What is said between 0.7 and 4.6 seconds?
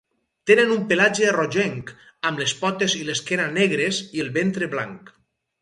un pelatge rogenc, amb les potes i l'esquena negres i el